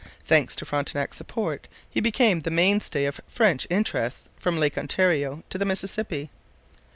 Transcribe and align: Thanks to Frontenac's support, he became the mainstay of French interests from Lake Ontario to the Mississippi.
Thanks 0.25 0.55
to 0.55 0.65
Frontenac's 0.65 1.17
support, 1.17 1.67
he 1.87 2.01
became 2.01 2.39
the 2.39 2.49
mainstay 2.49 3.05
of 3.05 3.21
French 3.27 3.67
interests 3.69 4.29
from 4.39 4.59
Lake 4.59 4.75
Ontario 4.75 5.43
to 5.51 5.59
the 5.59 5.65
Mississippi. 5.65 6.31